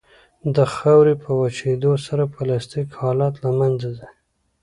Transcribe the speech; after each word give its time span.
د 0.55 0.57
خاورې 0.73 1.13
په 1.23 1.29
وچېدو 1.41 1.91
سره 2.05 2.23
پلاستیک 2.35 2.87
حالت 3.01 3.33
له 3.43 3.49
منځه 3.59 3.89
ځي 3.97 4.09